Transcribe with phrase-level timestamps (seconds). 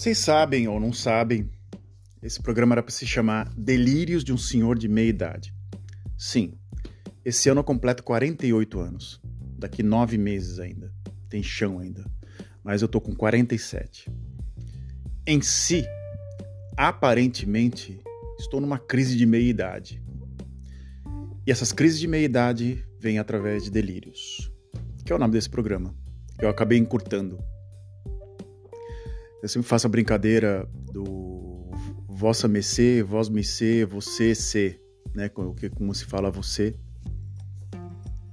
[0.00, 1.50] Vocês sabem ou não sabem,
[2.22, 5.54] esse programa era para se chamar Delírios de um Senhor de Meia Idade.
[6.16, 6.54] Sim,
[7.22, 9.20] esse ano eu completo 48 anos.
[9.58, 10.90] Daqui nove meses ainda.
[11.28, 12.02] Tem chão ainda.
[12.64, 14.10] Mas eu tô com 47.
[15.26, 15.84] Em si,
[16.78, 18.00] aparentemente,
[18.38, 20.02] estou numa crise de meia idade.
[21.46, 24.50] E essas crises de meia idade vêm através de delírios,
[25.04, 25.94] que é o nome desse programa.
[26.38, 27.49] Eu acabei encurtando.
[29.42, 31.70] Eu sempre faço a brincadeira do
[32.08, 34.78] vossa mecê, vós mecê, você se,
[35.14, 35.28] né?
[35.30, 36.74] Como, como se fala você.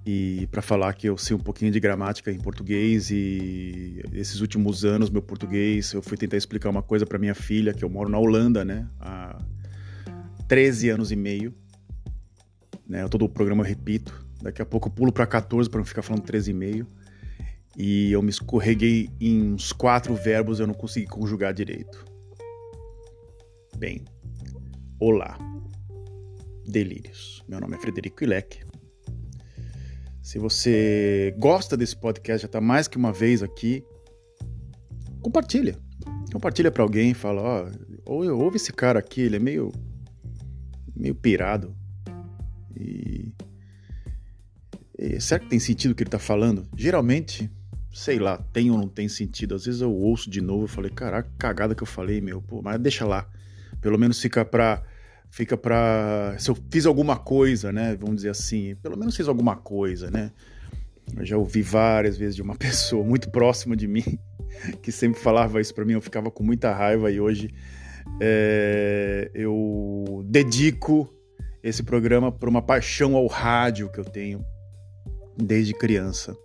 [0.06, 4.86] E para falar que eu sei um pouquinho de gramática em português e esses últimos
[4.86, 8.10] anos meu português, eu fui tentar explicar uma coisa para minha filha, que eu moro
[8.10, 8.88] na Holanda, né?
[9.00, 9.38] Há
[10.48, 11.54] 13 anos e meio.
[12.88, 13.08] Né?
[13.08, 14.26] Todo o programa eu repito.
[14.42, 16.88] Daqui a pouco eu pulo para 14 para não ficar falando 13 e meio
[17.78, 22.04] e eu me escorreguei em uns quatro verbos eu não consegui conjugar direito.
[23.78, 24.04] Bem,
[25.00, 25.38] olá,
[26.66, 27.44] delírios.
[27.48, 28.66] Meu nome é Frederico Ilek.
[30.24, 33.86] Se você gosta desse podcast, já está mais que uma vez aqui,
[35.22, 35.78] compartilha.
[36.34, 37.70] Compartilha para alguém, fala, ó,
[38.08, 39.72] oh, ouve esse cara aqui, ele é meio
[40.96, 41.76] meio pirado.
[42.76, 43.32] E,
[44.98, 46.68] e será que tem sentido o que ele está falando?
[46.76, 47.52] Geralmente
[47.94, 49.56] sei lá, tem ou não tem sentido.
[49.56, 52.62] Às vezes eu ouço de novo e falei, caraca, cagada que eu falei, meu, pô,
[52.62, 53.28] mas deixa lá.
[53.82, 54.84] Pelo menos fica pra.
[55.30, 56.36] Fica pra.
[56.40, 57.96] Se eu fiz alguma coisa, né?
[57.96, 60.32] Vamos dizer assim, pelo menos fiz alguma coisa, né?
[61.16, 64.20] Eu já ouvi várias vezes de uma pessoa muito próxima de mim
[64.82, 67.54] que sempre falava isso para mim, eu ficava com muita raiva e hoje
[68.22, 71.14] é, eu dedico
[71.62, 74.44] esse programa por uma paixão ao rádio que eu tenho
[75.38, 76.36] desde criança.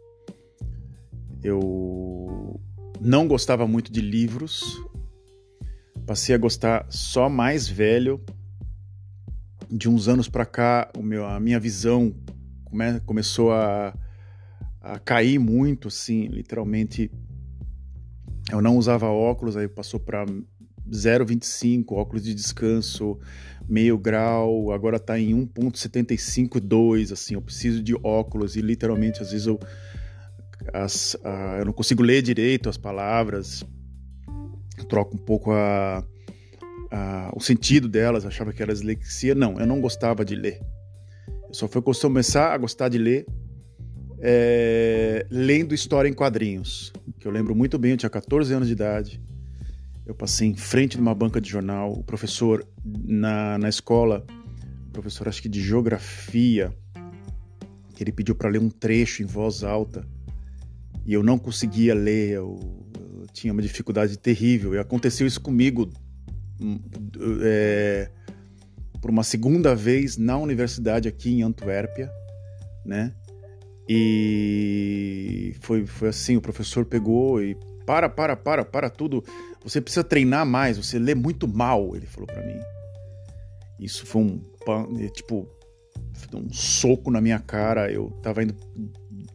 [1.42, 2.60] Eu
[3.00, 4.62] não gostava muito de livros,
[6.06, 8.20] passei a gostar só mais velho.
[9.68, 12.14] De uns anos para cá, o meu, a minha visão
[12.64, 13.94] come, começou a,
[14.80, 17.10] a cair muito, assim, literalmente.
[18.50, 20.26] Eu não usava óculos, aí passou para
[20.90, 23.18] 0,25, óculos de descanso,
[23.68, 29.46] meio grau, agora está em 1,75,2, assim, eu preciso de óculos e literalmente às vezes
[29.46, 29.58] eu
[30.72, 33.64] as, a, eu não consigo ler direito as palavras,
[34.88, 36.04] troco um pouco a,
[36.90, 39.34] a, o sentido delas, achava que era dislexia.
[39.34, 40.60] Não, eu não gostava de ler.
[41.48, 43.26] Eu só fui começar a gostar de ler
[44.20, 48.74] é, lendo história em quadrinhos, que eu lembro muito bem, eu tinha 14 anos de
[48.74, 49.20] idade.
[50.04, 54.24] Eu passei em frente de uma banca de jornal, o professor na, na escola,
[54.92, 56.72] professor acho que de geografia,
[57.94, 60.06] que ele pediu para ler um trecho em voz alta
[61.04, 62.58] e eu não conseguia ler, eu,
[63.20, 64.74] eu tinha uma dificuldade terrível.
[64.74, 65.90] E aconteceu isso comigo
[66.60, 66.80] hum,
[67.42, 68.10] é,
[69.00, 72.10] por uma segunda vez na universidade aqui em Antuérpia,
[72.84, 73.12] né?
[73.88, 79.24] E foi, foi assim, o professor pegou e para, para, para, para tudo.
[79.64, 82.60] Você precisa treinar mais, você lê muito mal, ele falou para mim.
[83.80, 84.40] Isso foi um
[85.12, 85.48] tipo
[86.34, 87.90] um soco na minha cara.
[87.90, 88.54] Eu tava indo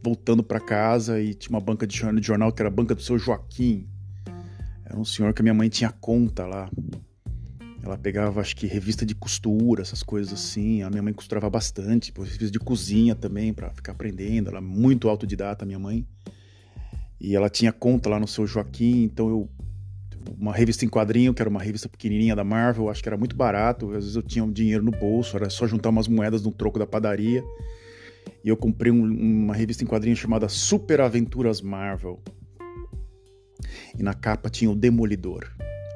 [0.08, 3.20] voltando para casa e tinha uma banca de jornal que era a banca do seu
[3.20, 3.86] Joaquim.
[4.86, 6.70] Era um senhor que a minha mãe tinha conta lá.
[7.84, 10.82] Ela pegava, acho que, revista de costura, essas coisas assim.
[10.82, 14.50] A minha mãe costurava bastante, revista de cozinha também, para ficar aprendendo.
[14.50, 16.08] Ela é muito autodidata, minha mãe.
[17.20, 19.50] E ela tinha conta lá no seu Joaquim, então eu.
[20.38, 23.36] Uma revista em quadrinho, que era uma revista pequenininha da Marvel, acho que era muito
[23.36, 23.88] barato.
[23.92, 26.78] Às vezes eu tinha um dinheiro no bolso, era só juntar umas moedas no troco
[26.78, 27.42] da padaria
[28.44, 32.22] e eu comprei um, uma revista em quadrinhos chamada Super Aventuras Marvel.
[33.98, 35.52] E na capa tinha o Demolidor,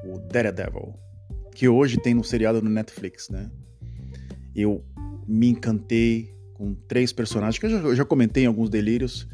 [0.05, 0.93] o Daredevil,
[1.53, 3.49] que hoje tem no seriado no Netflix, né?
[4.55, 4.83] Eu
[5.27, 9.27] me encantei com três personagens que eu já, eu já comentei em alguns delírios,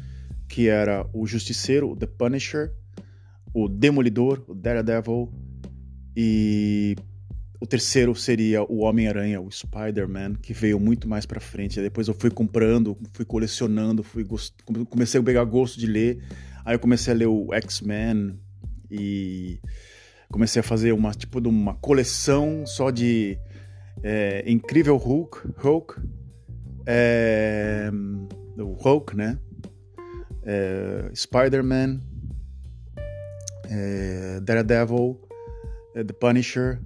[0.48, 2.72] que era o Justiceiro, o The Punisher,
[3.52, 5.32] o Demolidor, o Daredevil
[6.16, 6.96] e
[7.60, 11.80] o terceiro seria o Homem-Aranha, o Spider-Man, que veio muito mais para frente.
[11.80, 14.54] Depois eu fui comprando, fui colecionando, fui gost...
[14.88, 16.22] comecei a pegar gosto de ler.
[16.64, 18.38] Aí eu comecei a ler o X-Men
[18.88, 19.58] e
[20.30, 23.36] comecei a fazer uma tipo de uma coleção só de
[24.04, 26.00] é, Incrível Hulk, Hulk,
[26.86, 27.90] é,
[28.56, 29.36] o Hulk, né?
[30.44, 32.00] É, Spider-Man,
[33.68, 35.20] é, Daredevil,
[35.96, 36.80] é, The Punisher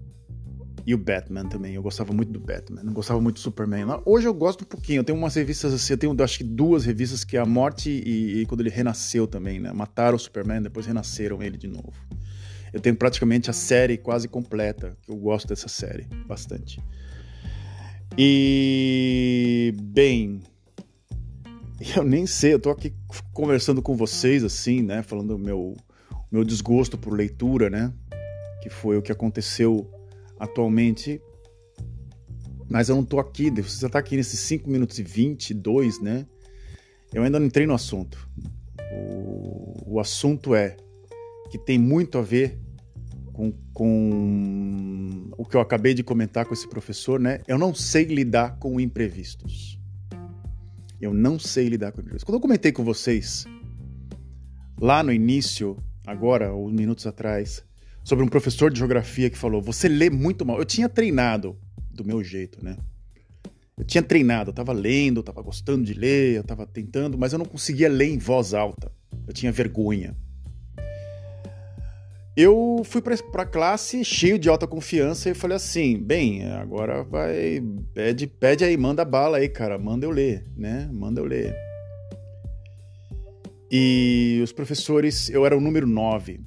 [0.87, 1.75] e o Batman também.
[1.75, 2.83] Eu gostava muito do Batman.
[2.83, 3.85] Não gostava muito do Superman.
[4.05, 5.01] Hoje eu gosto um pouquinho.
[5.01, 5.93] Eu tenho umas revistas assim.
[5.93, 9.27] Eu tenho acho que duas revistas que é a morte e, e quando ele renasceu
[9.27, 9.73] também, né?
[9.73, 11.93] Mataram o Superman, depois renasceram ele de novo.
[12.73, 16.81] Eu tenho praticamente a série quase completa, eu gosto dessa série bastante.
[18.17, 20.41] E bem,
[21.95, 22.95] eu nem sei, eu tô aqui
[23.33, 25.77] conversando com vocês assim, né, falando do meu
[26.31, 27.93] meu desgosto por leitura, né,
[28.63, 29.91] que foi o que aconteceu
[30.43, 31.23] atualmente.
[32.69, 36.27] Mas eu não tô aqui, você já tá aqui nesses 5 minutos e 22, né?
[37.13, 38.29] Eu ainda não entrei no assunto.
[38.93, 40.77] O, o assunto é
[41.51, 42.59] que tem muito a ver
[43.33, 47.41] com, com o que eu acabei de comentar com esse professor, né?
[47.47, 49.79] Eu não sei lidar com imprevistos.
[51.01, 52.25] Eu não sei lidar com imprevistos.
[52.25, 53.45] Quando eu comentei com vocês,
[54.81, 57.63] lá no início, agora, uns minutos atrás,
[58.05, 60.59] sobre um professor de geografia que falou: Você lê muito mal.
[60.59, 61.57] Eu tinha treinado
[61.91, 62.77] do meu jeito, né?
[63.77, 67.33] Eu tinha treinado, eu tava lendo, eu tava gostando de ler, eu tava tentando, mas
[67.33, 68.93] eu não conseguia ler em voz alta.
[69.27, 70.17] Eu tinha vergonha.
[72.35, 77.63] Eu fui para classe cheio de alta confiança e falei assim: bem, agora vai,
[77.93, 80.89] pede, pede aí, manda bala aí, cara, manda eu ler, né?
[80.93, 81.55] Manda eu ler.
[83.71, 86.41] E os professores, eu era o número 9.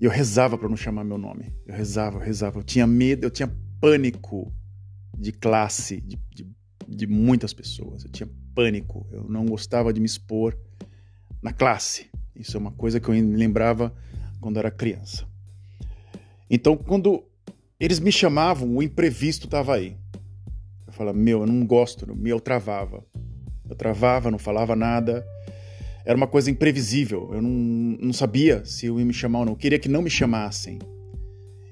[0.00, 1.52] E eu rezava para não chamar meu nome.
[1.66, 2.58] Eu rezava, eu rezava.
[2.58, 3.50] Eu tinha medo, eu tinha
[3.80, 4.52] pânico
[5.16, 6.46] de classe, de, de,
[6.86, 8.04] de muitas pessoas.
[8.04, 9.06] Eu tinha pânico.
[9.10, 10.56] Eu não gostava de me expor
[11.42, 12.06] na classe.
[12.34, 13.92] Isso é uma coisa que eu me lembrava
[14.40, 15.26] quando era criança.
[16.48, 17.24] Então, quando
[17.78, 19.96] eles me chamavam, o imprevisto estava aí.
[20.86, 23.04] Eu falava, meu, eu não gosto, eu travava.
[23.68, 25.26] Eu travava, não falava nada.
[26.08, 27.28] Era uma coisa imprevisível.
[27.34, 29.52] Eu não, não sabia se eu ia me chamar ou não.
[29.52, 30.78] Eu queria que não me chamassem.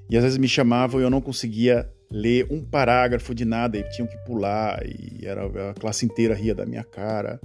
[0.07, 3.89] E às vezes me chamavam e eu não conseguia ler um parágrafo de nada e
[3.89, 7.41] tinham que pular e era a classe inteira ria da minha cara.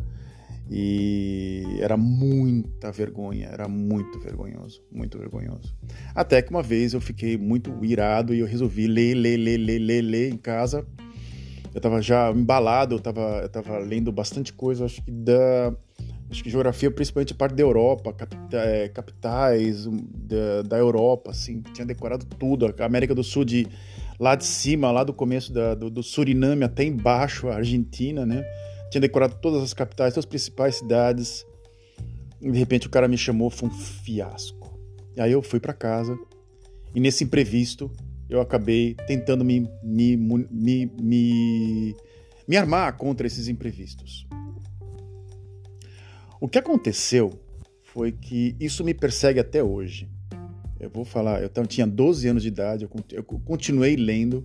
[0.70, 5.74] E era muita vergonha, era muito vergonhoso, muito vergonhoso.
[6.14, 9.78] Até que uma vez eu fiquei muito irado e eu resolvi ler, ler, ler, ler,
[9.78, 10.86] ler, ler em casa.
[11.72, 15.74] Eu estava já embalado, eu estava eu tava lendo bastante coisa, acho que da
[16.32, 18.14] acho que geografia, principalmente parte da Europa,
[18.52, 23.68] é, capitais da, da Europa, assim, tinha decorado tudo, a América do Sul de
[24.18, 28.44] lá de cima, lá do começo da, do, do Suriname até embaixo, a Argentina, né?
[28.92, 31.46] tinha decorado todas as capitais, todas as principais cidades.
[32.40, 34.78] E de repente o cara me chamou, foi um fiasco.
[35.16, 36.18] E aí eu fui para casa
[36.94, 37.90] e nesse imprevisto
[38.28, 41.96] eu acabei tentando me, me, me, me,
[42.46, 44.26] me armar contra esses imprevistos.
[46.42, 47.30] O que aconteceu
[47.84, 50.10] foi que isso me persegue até hoje.
[50.80, 54.44] Eu vou falar, eu tinha 12 anos de idade, eu continuei lendo,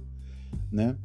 [0.72, 0.96] né?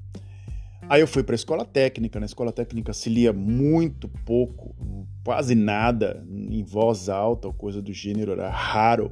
[0.90, 2.20] Aí eu fui para a escola técnica.
[2.20, 4.76] Na escola técnica se lia muito pouco,
[5.24, 8.32] quase nada em voz alta ou coisa do gênero.
[8.32, 9.10] Era raro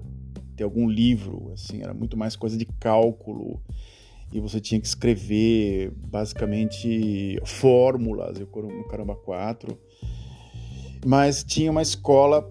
[0.55, 3.59] ter algum livro, assim, era muito mais coisa de cálculo.
[4.31, 9.79] E você tinha que escrever basicamente fórmulas, eu no Caramba 4.
[11.05, 12.49] Mas tinha uma escola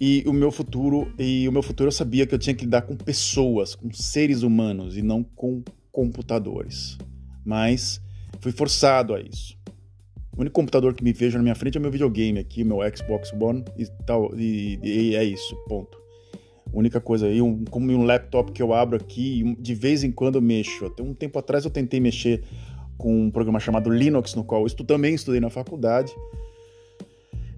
[0.00, 2.82] E o meu futuro, e o meu futuro eu sabia que eu tinha que lidar
[2.82, 6.98] com pessoas, com seres humanos e não com computadores.
[7.44, 8.00] Mas
[8.40, 9.56] fui forçado a isso.
[10.36, 12.78] O único computador que me vejo na minha frente é o meu videogame aqui, meu
[12.94, 15.96] Xbox One e tal, e, e é isso, ponto.
[16.74, 20.10] A única coisa aí, um, como um laptop que eu abro aqui, de vez em
[20.10, 20.86] quando eu mexo.
[20.86, 22.42] Até um tempo atrás eu tentei mexer
[22.98, 26.12] com um programa chamado Linux, no qual eu também estudei na faculdade.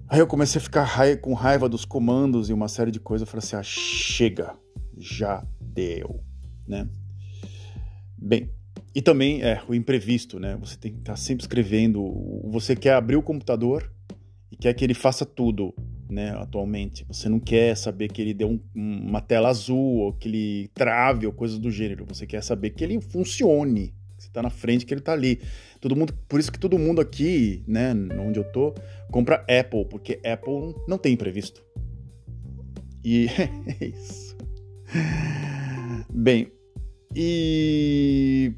[0.09, 3.27] Aí eu comecei a ficar com raiva dos comandos e uma série de coisas.
[3.27, 4.55] Eu falei assim: ah, chega,
[4.97, 6.23] já deu,
[6.65, 6.87] né?
[8.17, 8.49] Bem,
[8.95, 10.57] e também é o imprevisto, né?
[10.61, 12.01] Você tem que estar sempre escrevendo.
[12.45, 13.91] Você quer abrir o computador
[14.49, 15.73] e quer que ele faça tudo,
[16.09, 16.31] né?
[16.37, 17.05] Atualmente.
[17.09, 21.27] Você não quer saber que ele dê um, uma tela azul ou que ele trave
[21.27, 22.05] ou coisas do gênero.
[22.07, 23.93] Você quer saber que ele funcione.
[24.37, 25.41] Está na frente, que ele está ali.
[25.81, 28.71] Todo mundo, por isso que todo mundo aqui, né, onde eu tô,
[29.09, 31.63] compra Apple, porque Apple não tem imprevisto.
[33.03, 33.25] E
[33.81, 34.37] é isso.
[36.13, 36.51] Bem,
[37.15, 38.53] e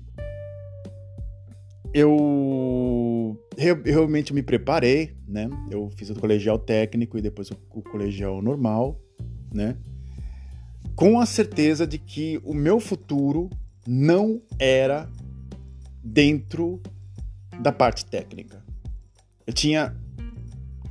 [1.93, 3.39] eu
[3.85, 5.49] realmente me preparei, né?
[5.71, 8.99] Eu fiz o colegial técnico e depois o, o colegial normal,
[9.53, 9.77] né?
[10.93, 13.49] Com a certeza de que o meu futuro
[13.87, 15.09] não era
[16.03, 16.81] dentro
[17.59, 18.63] da parte técnica.
[19.45, 19.95] Eu tinha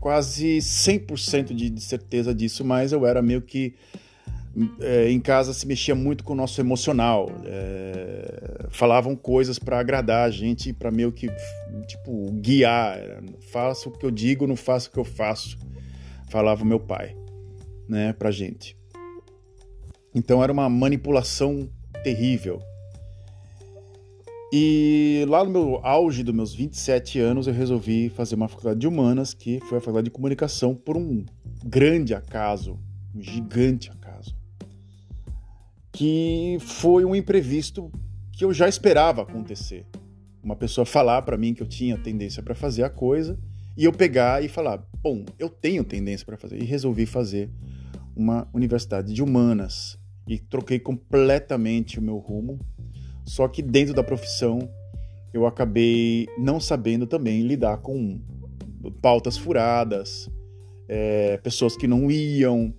[0.00, 3.74] quase 100% de, de certeza disso, mas eu era meio que
[4.80, 7.30] é, em casa se mexia muito com o nosso emocional.
[7.44, 11.28] É, falavam coisas para agradar a gente, para meio que
[11.86, 12.98] tipo guiar.
[13.52, 15.58] Faça o que eu digo, não faça o que eu faço.
[16.30, 17.16] Falava meu pai,
[17.88, 18.76] né, pra gente.
[20.14, 21.68] Então era uma manipulação
[22.02, 22.60] terrível.
[24.52, 28.88] E lá no meu auge dos meus 27 anos, eu resolvi fazer uma faculdade de
[28.88, 31.24] humanas, que foi a faculdade de comunicação, por um
[31.64, 32.78] grande acaso,
[33.14, 33.98] um gigante acaso
[35.98, 37.90] que foi um imprevisto
[38.30, 39.84] que eu já esperava acontecer.
[40.40, 43.36] Uma pessoa falar para mim que eu tinha tendência para fazer a coisa
[43.76, 46.62] e eu pegar e falar: bom, eu tenho tendência para fazer.
[46.62, 47.50] E resolvi fazer
[48.14, 52.60] uma universidade de humanas e troquei completamente o meu rumo.
[53.28, 54.70] Só que dentro da profissão
[55.34, 58.18] eu acabei não sabendo também lidar com
[59.02, 60.30] pautas furadas,
[60.88, 62.72] é, pessoas que não iam,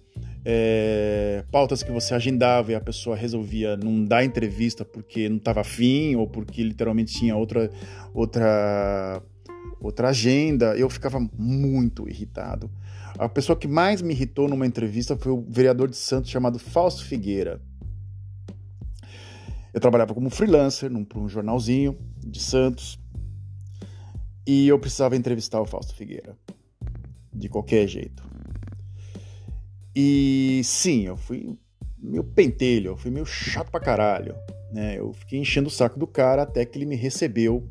[0.44, 5.62] é, pautas que você agendava e a pessoa resolvia não dar entrevista porque não estava
[5.62, 7.70] afim ou porque literalmente tinha outra,
[8.12, 9.22] outra,
[9.80, 12.72] outra agenda, eu ficava muito irritado.
[13.20, 17.06] A pessoa que mais me irritou numa entrevista foi o vereador de Santos chamado Fausto
[17.06, 17.62] Figueira.
[19.74, 23.00] Eu trabalhava como freelancer num, um jornalzinho de Santos
[24.46, 26.36] e eu precisava entrevistar o Fausto Figueira
[27.32, 28.24] de qualquer jeito.
[29.96, 31.58] E sim, eu fui
[31.98, 34.36] meio pentelho, eu fui meio chato pra caralho.
[34.72, 34.98] Né?
[34.98, 37.68] Eu fiquei enchendo o saco do cara até que ele me recebeu.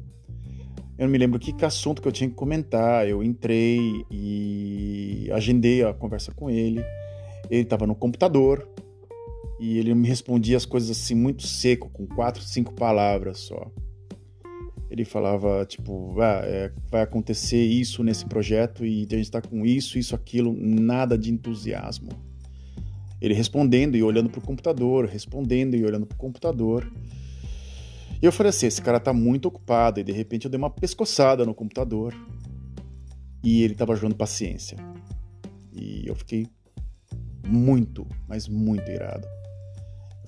[0.97, 3.09] Eu não me lembro que assunto que eu tinha que comentar.
[3.09, 6.85] Eu entrei e agendei a conversa com ele.
[7.50, 8.69] Ele estava no computador
[9.58, 13.70] e ele me respondia as coisas assim muito seco, com quatro, cinco palavras só.
[14.90, 19.66] Ele falava, tipo, ah, é, vai acontecer isso nesse projeto e a gente está com
[19.66, 22.10] isso, isso, aquilo, nada de entusiasmo.
[23.20, 26.90] Ele respondendo e olhando para o computador, respondendo e olhando para o computador.
[28.22, 29.98] E eu falei assim: esse cara está muito ocupado.
[30.00, 32.14] E de repente eu dei uma pescoçada no computador
[33.42, 34.78] e ele estava jogando paciência.
[35.72, 36.46] E eu fiquei
[37.46, 39.26] muito, mas muito irado.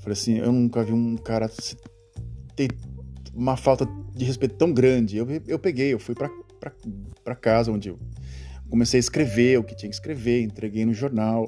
[0.01, 1.49] Eu falei assim: eu nunca vi um cara
[2.57, 2.71] ter
[3.35, 5.19] uma falta de respeito tão grande.
[5.19, 7.99] Eu, eu peguei, eu fui para casa onde eu
[8.71, 11.47] comecei a escrever o que tinha que escrever, entreguei no jornal.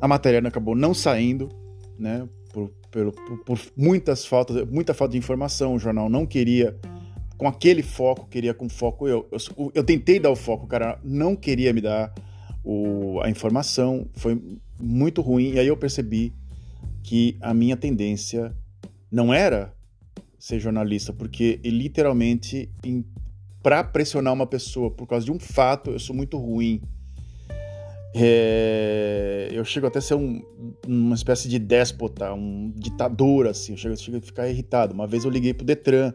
[0.00, 1.48] A matéria acabou não saindo,
[1.96, 2.28] né?
[2.52, 3.12] Por, por,
[3.44, 5.74] por muitas faltas, muita falta de informação.
[5.74, 6.76] O jornal não queria
[7.38, 9.28] com aquele foco, queria com foco eu.
[9.30, 12.12] Eu, eu tentei dar o foco, o cara não queria me dar
[12.64, 14.40] o, a informação, foi
[14.84, 15.52] muito ruim.
[15.52, 16.32] E aí eu percebi
[17.02, 18.54] que a minha tendência
[19.10, 19.72] não era
[20.38, 22.70] ser jornalista, porque literalmente
[23.62, 26.82] para pressionar uma pessoa por causa de um fato, eu sou muito ruim.
[28.14, 30.40] É, eu chego até a ser um,
[30.86, 34.92] uma espécie de déspota, um ditador, assim, eu chego, chego a ficar irritado.
[34.92, 36.12] Uma vez eu liguei pro Detran,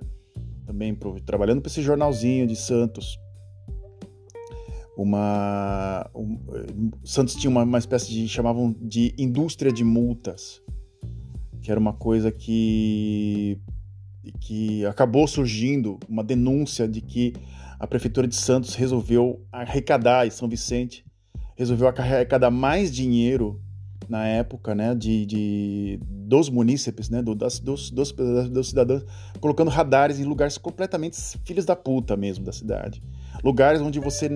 [0.66, 3.20] também pro, trabalhando para esse jornalzinho de Santos.
[5.02, 6.10] Uma.
[6.14, 8.28] Um, Santos tinha uma, uma espécie de.
[8.28, 10.62] chamavam de indústria de multas
[11.62, 13.58] que era uma coisa que
[14.42, 17.34] que acabou surgindo uma denúncia de que
[17.80, 21.06] a prefeitura de Santos resolveu arrecadar em São Vicente
[21.56, 23.62] resolveu arrecadar mais dinheiro
[24.10, 29.06] na época, né, de, de dos munícipes, né, do, das, dos, dos, dos, cidadãos,
[29.40, 31.16] colocando radares em lugares completamente
[31.46, 33.04] filhos da puta mesmo da cidade.
[33.44, 34.30] Lugares onde você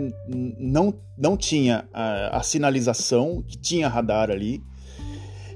[0.57, 4.61] não, não tinha a, a sinalização, que tinha radar ali,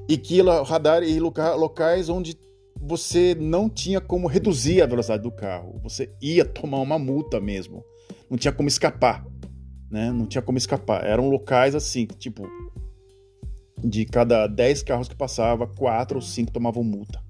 [0.07, 2.37] e que radar e locais onde
[2.79, 5.79] você não tinha como reduzir a velocidade do carro.
[5.83, 7.83] Você ia tomar uma multa mesmo.
[8.29, 9.25] Não tinha como escapar,
[9.89, 10.11] né?
[10.11, 11.05] Não tinha como escapar.
[11.05, 12.47] Eram locais assim, tipo,
[13.83, 17.21] de cada 10 carros que passava, 4 ou 5 tomavam multa.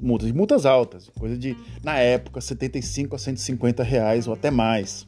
[0.00, 5.06] Multas, multas altas, coisa de, na época, 75 a 150 reais ou até mais.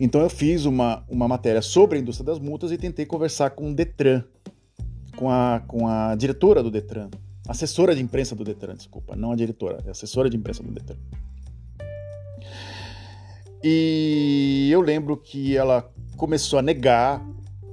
[0.00, 3.70] Então eu fiz uma, uma matéria sobre a indústria das multas e tentei conversar com
[3.70, 4.24] o Detran,
[5.14, 7.10] com a, com a diretora do Detran,
[7.46, 10.96] assessora de imprensa do Detran, desculpa, não a diretora, é assessora de imprensa do Detran.
[13.62, 17.22] E eu lembro que ela começou a negar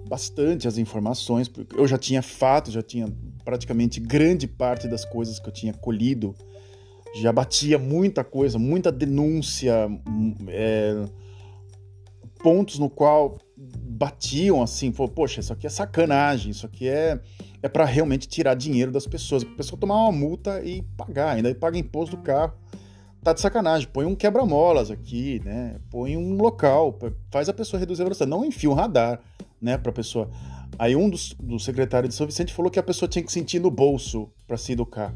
[0.09, 3.07] bastante as informações, porque eu já tinha fatos, já tinha
[3.45, 6.35] praticamente grande parte das coisas que eu tinha colhido,
[7.15, 9.89] já batia muita coisa, muita denúncia,
[10.49, 11.05] é,
[12.37, 17.19] pontos no qual batiam assim, falou, poxa, isso aqui é sacanagem, isso aqui é,
[17.61, 21.53] é para realmente tirar dinheiro das pessoas, a pessoa tomar uma multa e pagar, ainda
[21.55, 22.53] paga imposto do carro,
[23.23, 26.97] tá de sacanagem, põe um quebra-molas aqui, né, põe um local,
[27.31, 29.19] faz a pessoa reduzir a velocidade, não enfia um radar,
[29.59, 30.29] né, pra pessoa.
[30.77, 33.59] Aí um dos, do secretário de São Vicente falou que a pessoa tinha que sentir
[33.59, 35.13] no bolso para se educar.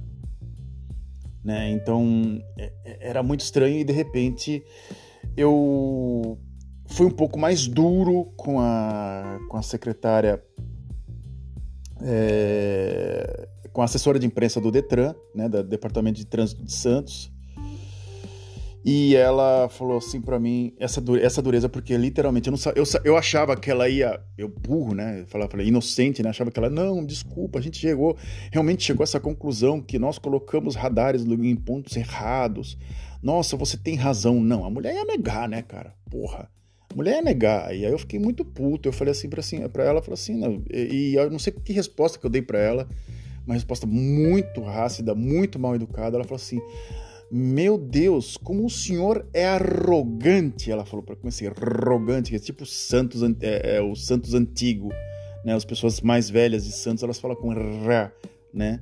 [1.44, 1.72] Né?
[1.72, 4.64] Então é, é, era muito estranho e de repente
[5.36, 6.38] eu
[6.92, 10.44] fui um pouco mais duro com a, com a secretária,
[12.02, 17.32] é, com a assessora de imprensa do Detran, né, do Departamento de Trânsito de Santos,
[18.84, 22.84] e ela falou assim para mim, essa, dureza, essa dureza, porque literalmente eu, não, eu,
[23.04, 25.24] eu achava que ela ia, eu burro, né?
[25.28, 26.30] Falava, falei, inocente, né?
[26.32, 28.18] Achava que ela, não, desculpa, a gente chegou,
[28.52, 32.76] realmente chegou a essa conclusão que nós colocamos radares em pontos errados.
[33.22, 34.42] Nossa, você tem razão.
[34.42, 35.94] Não, a mulher ia negar, né, cara?
[36.10, 36.50] Porra.
[36.96, 37.76] Mulher ia negar.
[37.76, 38.90] E aí eu fiquei muito puto.
[38.90, 41.54] Eu falei assim pra, assim, pra ela, falei assim, não, e, e eu não sei
[41.54, 42.88] que resposta que eu dei para ela,
[43.46, 46.18] uma resposta muito ácida, muito mal educada.
[46.18, 46.62] Ela falou assim
[47.34, 52.66] meu Deus, como o senhor é arrogante, ela falou para assim, arrogante, que é tipo
[52.66, 54.90] Santos, é, é, o Santos antigo,
[55.46, 55.54] né?
[55.56, 57.54] As pessoas mais velhas de Santos, elas falam com
[57.86, 58.12] rá,
[58.54, 58.82] né?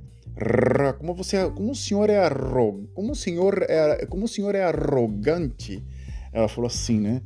[0.98, 4.64] Como você, como o senhor é arrogante, como o senhor é, como o senhor é
[4.64, 5.84] arrogante,
[6.34, 7.22] ela falou assim, né?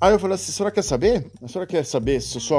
[0.00, 1.26] Aí eu falei assim, a senhora quer saber?
[1.42, 2.56] A senhora quer saber se eu sou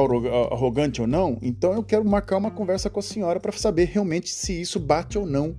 [0.51, 1.39] arrogante ou não?
[1.41, 5.17] Então eu quero marcar uma conversa com a senhora para saber realmente se isso bate
[5.17, 5.56] ou não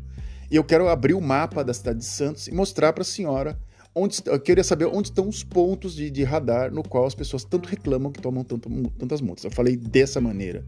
[0.49, 3.59] e eu quero abrir o mapa da cidade de Santos e mostrar para a senhora
[3.95, 7.43] onde eu queria saber onde estão os pontos de, de, radar no qual as pessoas
[7.43, 9.45] tanto reclamam que tomam tanto, tantas multas.
[9.45, 10.65] Eu falei dessa maneira.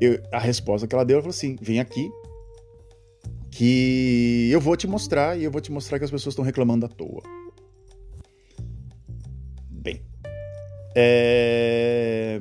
[0.00, 2.10] Eu, a resposta que ela deu, ela falou assim: vem aqui,
[3.50, 6.84] que eu vou te mostrar e eu vou te mostrar que as pessoas estão reclamando
[6.84, 7.37] à toa.
[11.00, 12.40] É...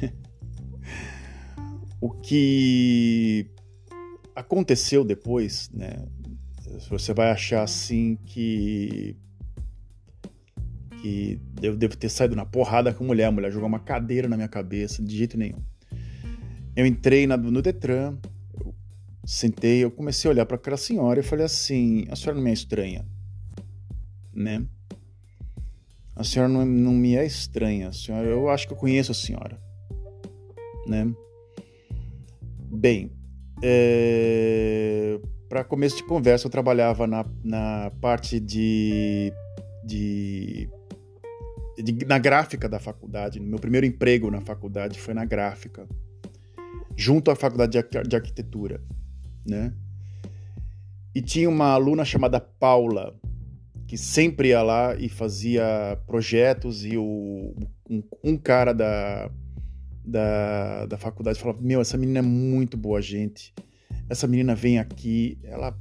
[2.00, 3.46] o que
[4.34, 6.04] aconteceu depois, né?
[6.90, 9.16] Você vai achar assim que
[11.00, 14.26] que eu devo ter saído na porrada com a mulher, a mulher jogou uma cadeira
[14.26, 15.62] na minha cabeça, de jeito nenhum.
[16.74, 18.18] Eu entrei na, no Detran,
[18.58, 18.74] eu
[19.24, 22.50] sentei, eu comecei a olhar para aquela senhora e falei assim: a senhora não me
[22.50, 23.06] é estranha,
[24.34, 24.66] né?
[26.18, 29.56] A senhora não, não me é estranha, senhora, eu acho que eu conheço a senhora,
[30.84, 31.14] né?
[32.70, 33.12] Bem,
[33.62, 39.32] é, para começo de conversa, eu trabalhava na, na parte de,
[39.84, 40.68] de,
[41.78, 43.38] de, na gráfica da faculdade.
[43.38, 45.86] Meu primeiro emprego na faculdade foi na gráfica,
[46.96, 48.82] junto à faculdade de, de arquitetura,
[49.46, 49.72] né?
[51.14, 53.14] E tinha uma aluna chamada Paula,
[53.88, 57.54] que sempre ia lá e fazia projetos, e o,
[57.88, 59.30] um, um cara da,
[60.04, 63.54] da, da faculdade falava: Meu, essa menina é muito boa gente.
[64.06, 65.74] Essa menina vem aqui, ela,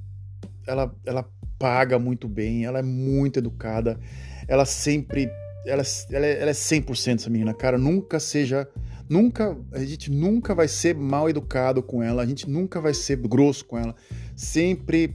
[0.66, 4.00] ela, ela paga muito bem, ela é muito educada,
[4.48, 5.30] ela sempre.
[5.66, 7.78] Ela, ela, é, ela é 100% essa menina, cara.
[7.78, 8.66] Nunca seja.
[9.10, 9.58] Nunca.
[9.74, 13.66] A gente nunca vai ser mal educado com ela, a gente nunca vai ser grosso
[13.66, 13.94] com ela.
[14.34, 15.14] Sempre.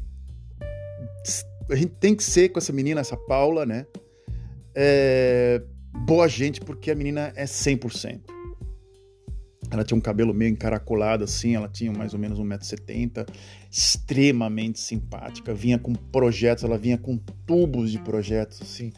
[1.72, 3.86] A gente tem que ser com essa menina, essa Paula, né?
[4.74, 5.62] É,
[6.06, 8.20] boa gente, porque a menina é 100%.
[9.70, 13.26] Ela tinha um cabelo meio encaracolado assim, ela tinha mais ou menos 1,70m,
[13.70, 18.92] extremamente simpática, vinha com projetos, ela vinha com tubos de projetos assim,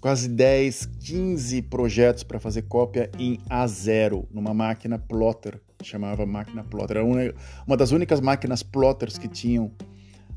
[0.00, 6.96] quase 10, 15 projetos para fazer cópia em A0, numa máquina plotter, chamava máquina plotter.
[6.96, 7.20] Era uma,
[7.66, 9.70] uma das únicas máquinas plotters que tinham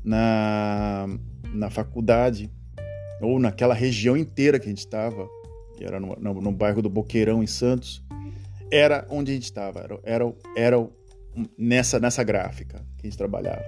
[0.04, 1.06] na,
[1.52, 2.50] na faculdade,
[3.20, 5.28] ou naquela região inteira que a gente estava,
[5.76, 8.02] que era no, no, no bairro do Boqueirão, em Santos
[8.70, 10.88] era onde a gente estava, era, era, era
[11.56, 13.64] nessa, nessa gráfica que a gente trabalhava.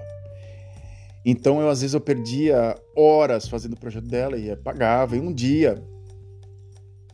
[1.25, 5.17] Então eu às vezes eu perdia horas fazendo o projeto dela e pagava.
[5.17, 5.83] E um dia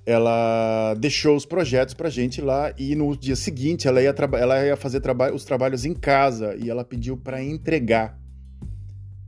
[0.04, 4.76] ela deixou os projetos para gente lá e no dia seguinte ela ia, ela ia
[4.76, 8.16] fazer traba os trabalhos em casa e ela pediu para entregar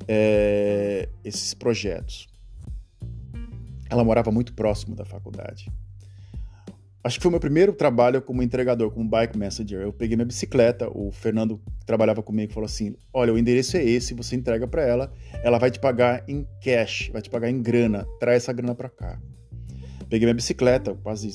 [0.08, 2.26] é, esses projetos.
[3.90, 5.70] Ela morava muito próximo da faculdade.
[7.04, 9.80] Acho que foi o meu primeiro trabalho como entregador, como bike messenger.
[9.80, 13.84] Eu peguei minha bicicleta, o Fernando que trabalhava comigo falou assim: "Olha, o endereço é
[13.84, 17.62] esse, você entrega para ela, ela vai te pagar em cash, vai te pagar em
[17.62, 19.20] grana, traz essa grana para cá".
[20.08, 21.30] Peguei minha bicicleta, quase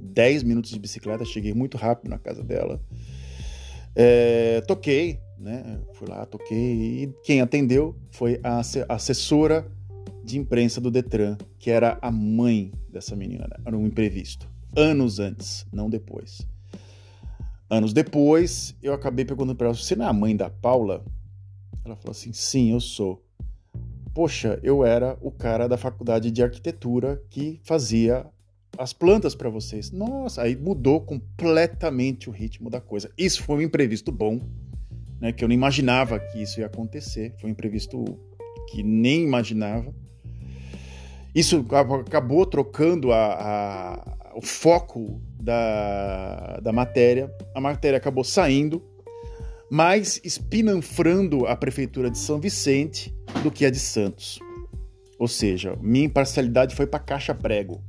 [0.00, 2.80] 10 minutos de bicicleta, cheguei muito rápido na casa dela.
[3.94, 5.80] É, toquei, né?
[5.92, 9.70] Fui lá, toquei e quem atendeu foi a assessora
[10.24, 13.56] de imprensa do Detran, que era a mãe dessa menina, né?
[13.64, 16.46] era um imprevisto anos antes, não depois.
[17.70, 21.04] Anos depois, eu acabei perguntando para ela: Você não é a mãe da Paula?
[21.84, 23.24] Ela falou assim: Sim, eu sou.
[24.12, 28.26] Poxa, eu era o cara da faculdade de arquitetura que fazia
[28.78, 29.90] as plantas para vocês.
[29.90, 33.10] Nossa, aí mudou completamente o ritmo da coisa.
[33.18, 34.40] Isso foi um imprevisto bom,
[35.24, 35.32] né?
[35.32, 37.32] Que eu não imaginava que isso ia acontecer.
[37.40, 38.04] Foi um imprevisto
[38.68, 39.90] que nem imaginava.
[41.34, 41.64] Isso
[42.06, 47.34] acabou trocando a, a o foco da, da matéria.
[47.54, 48.82] A matéria acabou saindo,
[49.70, 54.38] mais espinanfrando a prefeitura de São Vicente do que a de Santos.
[55.18, 57.80] Ou seja, minha imparcialidade foi para caixa prego,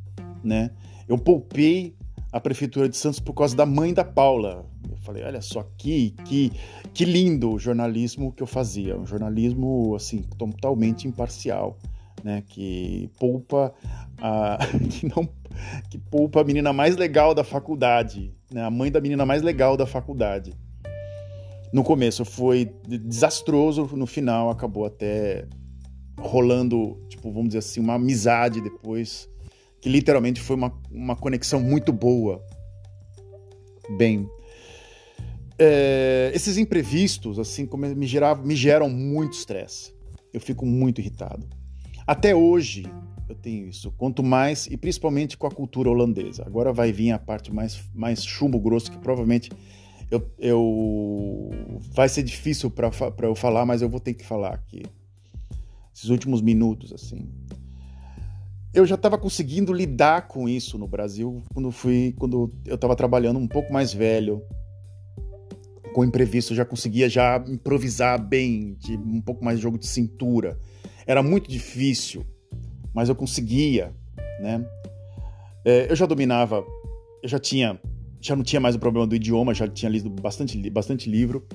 [0.41, 0.71] né?
[1.05, 1.95] Eu poupei
[2.31, 4.65] a prefeitura de Santos por causa da mãe da Paula.
[5.05, 6.51] Falei, olha só que que
[6.93, 11.77] que lindo o jornalismo que eu fazia, um jornalismo assim totalmente imparcial,
[12.23, 12.43] né?
[12.47, 13.73] Que poupa
[14.19, 14.57] a
[14.89, 15.29] que não
[15.89, 18.63] que poupa a menina mais legal da faculdade, né?
[18.63, 20.53] A mãe da menina mais legal da faculdade.
[21.71, 25.47] No começo foi desastroso, no final acabou até
[26.17, 29.29] rolando, tipo, vamos dizer assim, uma amizade depois,
[29.81, 32.43] que literalmente foi uma, uma conexão muito boa.
[33.97, 34.27] Bem,
[35.57, 39.93] é, esses imprevistos, assim, como me, gerava, me geram muito estresse.
[40.33, 41.47] Eu fico muito irritado.
[42.05, 42.85] Até hoje,
[43.27, 43.91] eu tenho isso.
[43.91, 46.43] Quanto mais, e principalmente com a cultura holandesa.
[46.45, 49.49] Agora vai vir a parte mais, mais chumbo grosso, que provavelmente
[50.11, 51.49] eu, eu
[51.93, 52.91] vai ser difícil para
[53.23, 54.83] eu falar, mas eu vou ter que falar aqui.
[55.93, 57.29] Esses últimos minutos, assim.
[58.73, 63.39] Eu já estava conseguindo lidar com isso no Brasil quando fui quando eu estava trabalhando
[63.39, 64.43] um pouco mais velho
[65.95, 69.87] com imprevisto, eu já conseguia já improvisar bem, de um pouco mais de jogo de
[69.87, 70.59] cintura.
[71.07, 72.25] Era muito difícil
[72.95, 73.93] mas eu conseguia,
[74.39, 74.65] né?
[75.65, 76.63] É, eu já dominava,
[77.21, 77.77] eu já tinha,
[78.21, 81.45] já não tinha mais o problema do idioma, já tinha lido bastante, bastante livro.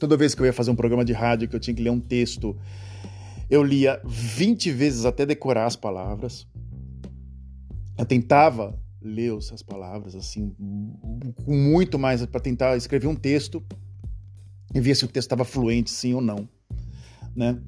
[0.00, 1.90] Toda vez que eu ia fazer um programa de rádio que eu tinha que ler
[1.90, 2.56] um texto,
[3.50, 6.46] eu lia 20 vezes até decorar as palavras.
[7.98, 10.54] Eu tentava ler essas palavras assim,
[11.44, 13.64] com muito mais para tentar escrever um texto
[14.74, 16.48] e ver se o texto estava fluente, sim ou não,
[17.34, 17.60] né?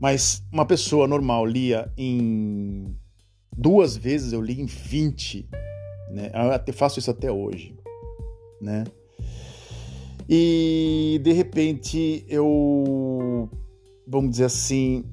[0.00, 2.96] Mas uma pessoa normal lia em
[3.54, 5.46] duas vezes, eu li em 20.
[6.10, 6.30] Né?
[6.66, 7.76] Eu faço isso até hoje.
[8.60, 8.84] Né?
[10.26, 13.48] E de repente eu,
[14.06, 15.04] vamos dizer assim,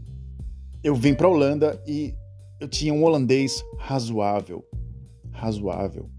[0.82, 2.14] eu vim para a Holanda e
[2.60, 4.64] eu tinha um holandês razoável.
[5.38, 6.10] Razoável.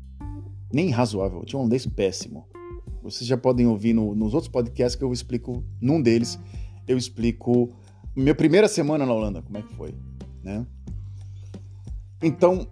[0.72, 2.46] Nem razoável, tinha um holandês péssimo.
[3.02, 6.38] Vocês já podem ouvir no, nos outros podcasts que eu explico, num deles,
[6.86, 7.74] eu explico
[8.14, 9.94] minha primeira semana na Holanda, como é que foi,
[10.42, 10.66] né?
[12.22, 12.68] Então,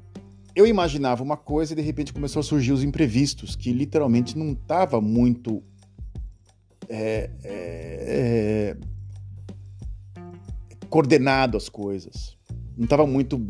[0.54, 4.52] eu imaginava uma coisa e de repente começou a surgir os imprevistos, que literalmente não
[4.52, 5.62] estava muito
[6.88, 8.76] é, é, é,
[10.88, 12.36] coordenado as coisas,
[12.76, 13.46] não estava muito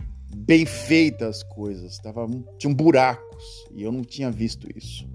[0.46, 5.08] bem feitas as coisas, tava, tinham buracos e eu não tinha visto isso.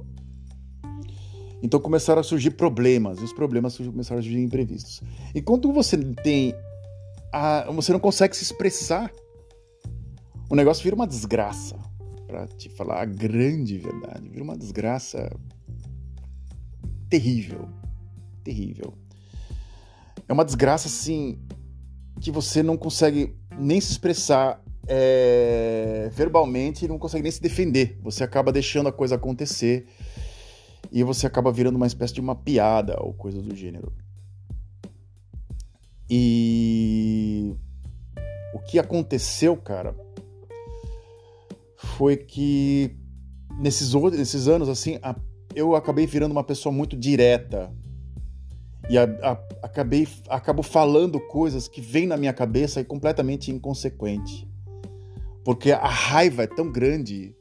[1.63, 5.01] Então começaram a surgir problemas, e os problemas começaram a surgir imprevistos.
[5.33, 6.53] E quando você tem
[7.31, 9.11] a, você não consegue se expressar.
[10.49, 11.77] O negócio vira uma desgraça.
[12.27, 15.29] Para te falar a grande verdade, vira uma desgraça
[17.09, 17.69] terrível.
[18.43, 18.93] Terrível.
[20.27, 21.39] É uma desgraça, assim,
[22.19, 27.99] que você não consegue nem se expressar é, verbalmente não consegue nem se defender.
[28.01, 29.87] Você acaba deixando a coisa acontecer
[30.91, 33.93] e você acaba virando uma espécie de uma piada ou coisa do gênero.
[36.09, 37.55] E
[38.53, 39.95] o que aconteceu, cara,
[41.77, 42.97] foi que
[43.57, 45.15] nesses, nesses anos, assim, a,
[45.55, 47.73] eu acabei virando uma pessoa muito direta.
[48.89, 49.31] E a, a,
[49.63, 54.50] acabei, acabo falando coisas que vêm na minha cabeça e completamente inconsequente.
[55.43, 57.35] Porque a raiva é tão grande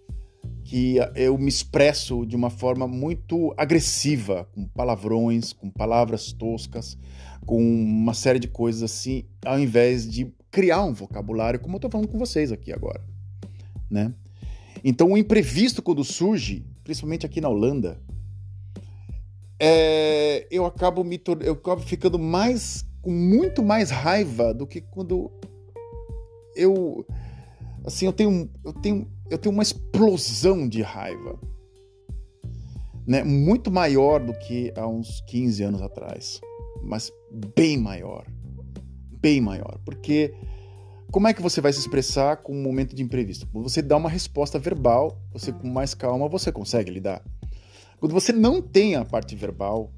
[0.65, 6.97] que eu me expresso de uma forma muito agressiva, com palavrões, com palavras toscas,
[7.45, 11.91] com uma série de coisas assim, ao invés de criar um vocabulário, como eu estou
[11.91, 13.03] falando com vocês aqui agora,
[13.91, 14.15] né?
[14.85, 18.01] Então, o imprevisto, quando surge, principalmente aqui na Holanda,
[19.59, 25.31] é, eu acabo me eu acabo ficando mais com muito mais raiva do que quando
[26.57, 27.05] eu
[27.85, 31.39] assim eu tenho eu tenho eu tenho uma explosão de raiva
[33.07, 36.41] né muito maior do que há uns 15 anos atrás
[36.83, 37.11] mas
[37.57, 38.27] bem maior
[39.21, 40.35] bem maior porque
[41.11, 43.49] como é que você vai se expressar com um momento de imprevisto?
[43.53, 47.21] Você dá uma resposta verbal, você com mais calma você consegue lidar.
[47.99, 49.93] Quando você não tem a parte verbal,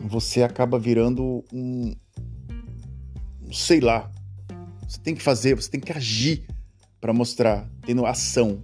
[0.00, 1.92] você acaba virando um
[3.52, 4.10] sei lá.
[4.90, 6.48] Você tem que fazer, você tem que agir
[7.00, 8.60] para mostrar, tendo ação.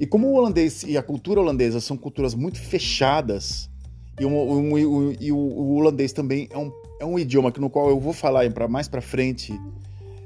[0.00, 3.70] E como o holandês e a cultura holandesa são culturas muito fechadas,
[4.18, 4.76] e, um, um,
[5.20, 8.50] e o, o, holandês também é um, é um idioma no qual eu vou falar
[8.50, 9.56] para mais para frente,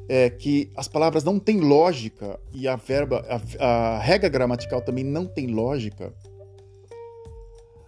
[0.09, 5.05] é que as palavras não têm lógica e a verba, a, a regra gramatical também
[5.05, 6.11] não tem lógica.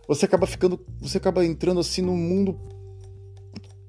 [0.06, 2.60] Você acaba ficando, você acaba entrando assim num mundo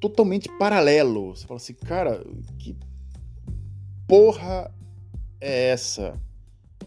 [0.09, 1.35] totalmente paralelo.
[1.35, 2.23] Você fala assim, cara,
[2.59, 2.75] que
[4.07, 4.71] porra
[5.39, 6.19] é essa,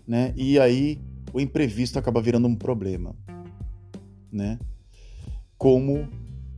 [0.06, 0.32] né?
[0.36, 1.00] E aí
[1.32, 3.14] o imprevisto acaba virando um problema,
[4.30, 4.58] né?
[5.58, 6.08] como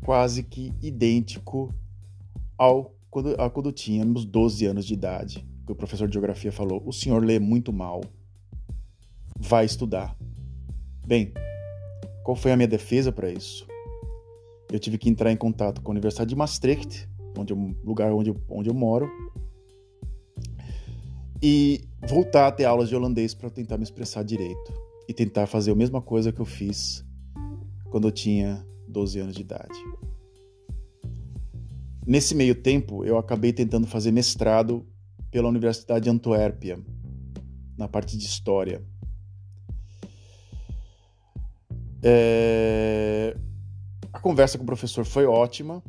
[0.04, 1.74] quase que idêntico
[2.56, 5.46] ao quando, a quando tínhamos 12 anos de idade.
[5.66, 8.02] Que o professor de geografia falou: o senhor lê muito mal,
[9.38, 10.14] vai estudar.
[11.06, 11.32] Bem,
[12.22, 13.66] qual foi a minha defesa para isso?
[14.72, 18.30] Eu tive que entrar em contato com a Universidade de Maastricht, onde eu, lugar onde
[18.30, 19.10] eu, onde eu moro,
[21.42, 24.72] e voltar a ter aulas de holandês para tentar me expressar direito
[25.08, 27.04] e tentar fazer a mesma coisa que eu fiz
[27.90, 29.78] quando eu tinha 12 anos de idade.
[32.06, 34.86] Nesse meio tempo, eu acabei tentando fazer mestrado
[35.30, 36.78] pela Universidade de Antuérpia,
[37.76, 38.82] na parte de História.
[42.02, 43.36] É...
[44.12, 45.82] A conversa com o professor foi ótima,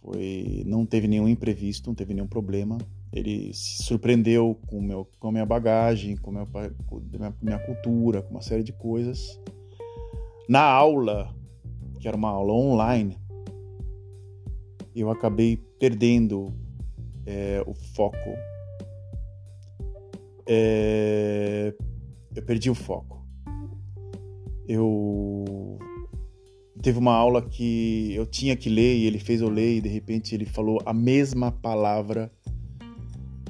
[0.00, 0.62] foi...
[0.66, 2.78] não teve nenhum imprevisto, não teve nenhum problema.
[3.12, 6.32] Ele se surpreendeu com, meu, com a minha bagagem, com,
[6.86, 9.40] com minha, minha cultura, com uma série de coisas.
[10.48, 11.34] Na aula,
[12.00, 13.16] que era uma aula online,
[14.94, 16.52] eu acabei perdendo
[17.24, 18.16] é, o foco.
[20.46, 21.72] É,
[22.34, 23.24] eu perdi o foco.
[24.66, 25.78] Eu
[26.84, 29.88] teve uma aula que eu tinha que ler e ele fez eu ler e de
[29.88, 32.30] repente ele falou a mesma palavra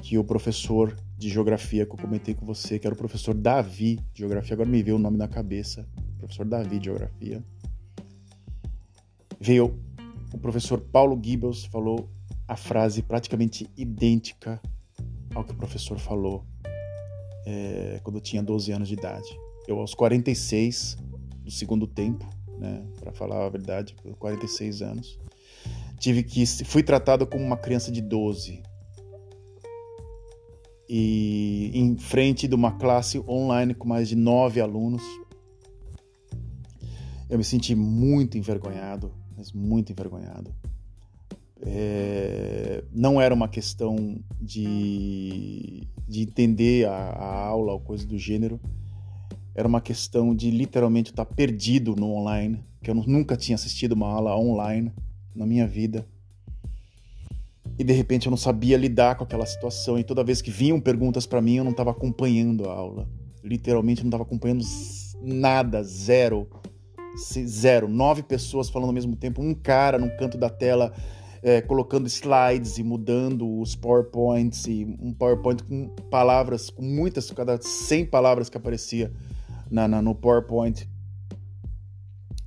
[0.01, 3.97] que o professor de geografia que eu comentei com você, que era o professor Davi
[4.13, 5.85] de geografia, agora me veio o nome na cabeça,
[6.17, 7.43] professor Davi de geografia.
[9.37, 9.77] Veio.
[10.33, 12.09] O professor Paulo Gibbels falou
[12.47, 14.61] a frase praticamente idêntica
[15.33, 16.45] ao que o professor falou
[17.45, 19.27] é, quando eu tinha 12 anos de idade.
[19.67, 20.95] Eu, aos 46
[21.43, 22.25] do segundo tempo,
[22.57, 25.19] né, para falar a verdade, 46 anos,
[25.99, 28.63] tive que fui tratado como uma criança de 12
[30.87, 35.01] e em frente de uma classe online com mais de nove alunos,
[37.29, 40.53] eu me senti muito envergonhado, mas muito envergonhado.
[41.61, 48.59] É, não era uma questão de, de entender a, a, aula ou coisa do gênero,
[49.55, 54.07] era uma questão de literalmente estar perdido no online, que eu nunca tinha assistido uma
[54.07, 54.91] aula online
[55.33, 56.05] na minha vida.
[57.79, 60.79] E de repente eu não sabia lidar com aquela situação, e toda vez que vinham
[60.79, 63.07] perguntas para mim, eu não estava acompanhando a aula.
[63.41, 64.63] Literalmente não estava acompanhando
[65.21, 66.49] nada, zero.
[67.17, 70.93] Zero, nove pessoas falando ao mesmo tempo, um cara no canto da tela
[71.41, 77.57] é, colocando slides e mudando os PowerPoints e um PowerPoint com palavras, com muitas, cada
[77.61, 79.13] 100 palavras que aparecia
[79.69, 80.87] na, na, no PowerPoint.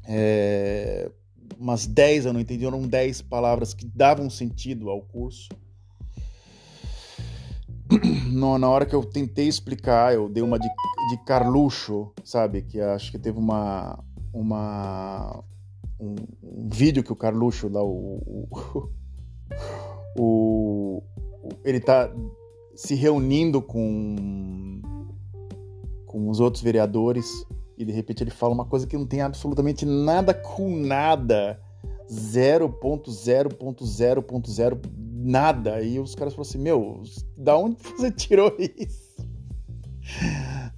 [0.05, 1.11] é,
[1.59, 5.49] umas 10 eu não entendi, eram 10 palavras que davam sentido ao curso.
[8.33, 12.63] na hora que eu tentei explicar, eu dei uma de, de Carluxo, sabe?
[12.63, 13.99] Que acho que teve uma.
[14.33, 15.43] uma
[16.01, 18.91] um, um vídeo que o Carluxo lá, o, o,
[20.21, 21.03] o,
[21.65, 22.11] ele tá
[22.77, 24.81] se reunindo com,
[26.09, 29.87] com os outros vereadores e de repente ele fala uma coisa que não tem absolutamente
[29.87, 31.61] nada com nada.
[32.11, 35.83] 0.0.0.0 nada.
[35.83, 37.03] E os caras falaram assim: Meu,
[37.37, 39.07] da onde você tirou isso?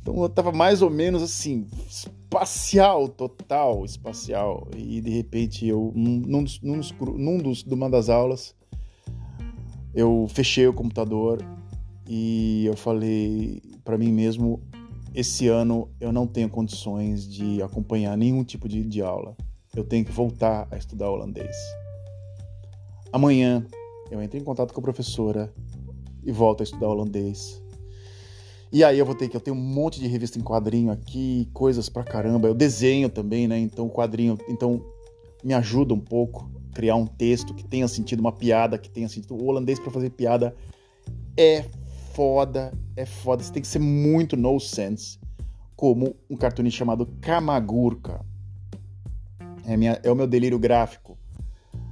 [0.03, 4.67] Então eu tava mais ou menos assim, espacial, total espacial.
[4.77, 8.57] E de repente eu, num, dos, num, dos, num dos, numa das aulas,
[9.95, 11.41] eu fechei o computador
[12.09, 14.61] e eu falei para mim mesmo:
[15.15, 19.37] esse ano eu não tenho condições de acompanhar nenhum tipo de, de aula.
[19.75, 21.57] Eu tenho que voltar a estudar holandês.
[23.13, 23.65] Amanhã
[24.11, 25.53] eu entro em contato com a professora
[26.23, 27.61] e volto a estudar holandês.
[28.73, 31.49] E aí eu vou ter que eu tenho um monte de revista em quadrinho aqui,
[31.53, 32.47] coisas pra caramba.
[32.47, 33.59] Eu desenho também, né?
[33.59, 34.85] Então quadrinho, então
[35.43, 39.35] me ajuda um pouco criar um texto que tenha sentido, uma piada que tenha sentido.
[39.35, 40.55] O holandês para fazer piada
[41.37, 41.65] é
[42.15, 43.43] foda, é foda.
[43.43, 45.19] Você tem que ser muito no sense,
[45.77, 48.25] como um cartunista chamado Kamagurka.
[49.65, 51.19] É, minha, é o meu delírio gráfico.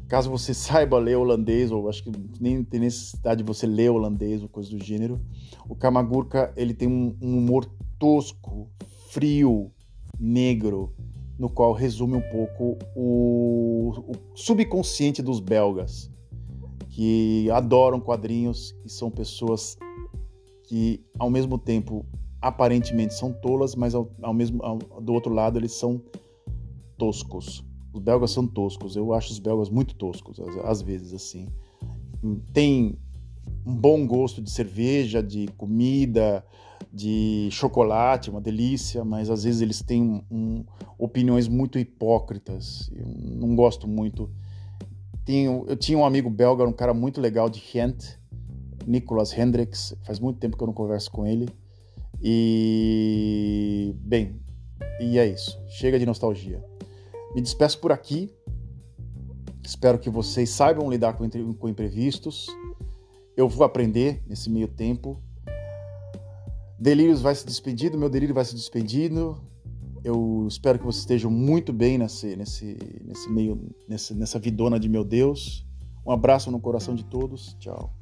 [0.08, 4.42] Caso você saiba ler holandês, ou acho que nem tem necessidade de você ler holandês
[4.42, 5.20] ou coisa do gênero,
[5.68, 7.66] o Kamagurka ele tem um, um humor
[7.98, 8.68] tosco,
[9.10, 9.70] frio,
[10.18, 10.94] negro,
[11.38, 16.10] no qual resume um pouco o, o, subconsciente dos belgas,
[16.88, 19.78] que adoram quadrinhos e são pessoas
[20.68, 22.04] que, ao mesmo tempo,
[22.42, 26.00] aparentemente são tolas, mas ao, ao mesmo ao, do outro lado eles são
[26.98, 27.64] toscos.
[27.90, 28.94] Os belgas são toscos.
[28.94, 31.48] Eu acho os belgas muito toscos, às, às vezes, assim.
[32.52, 32.98] Tem
[33.64, 36.44] um bom gosto de cerveja, de comida,
[36.92, 40.64] de chocolate, uma delícia, mas às vezes eles têm um,
[40.98, 42.90] opiniões muito hipócritas.
[42.94, 44.30] Eu não gosto muito.
[45.24, 48.18] Tenho, eu tinha um amigo belga, um cara muito legal de Ghent,
[48.88, 49.94] Nicolas Hendricks.
[50.02, 51.48] Faz muito tempo que eu não converso com ele.
[52.22, 53.94] E.
[54.00, 54.40] Bem,
[54.98, 55.60] e é isso.
[55.68, 56.64] Chega de nostalgia.
[57.34, 58.32] Me despeço por aqui.
[59.64, 62.46] Espero que vocês saibam lidar com, com imprevistos.
[63.36, 65.22] Eu vou aprender nesse meio tempo.
[66.78, 69.38] Delírios vai se despedindo, meu delírio vai se despedindo.
[70.02, 74.88] Eu espero que vocês estejam muito bem nesse, nesse, nesse meio, nessa, nessa vidona de
[74.88, 75.66] meu Deus.
[76.06, 77.54] Um abraço no coração de todos.
[77.58, 77.97] Tchau.